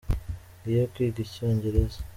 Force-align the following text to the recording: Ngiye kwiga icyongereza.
Ngiye 0.59 0.83
kwiga 0.93 1.19
icyongereza. 1.25 1.99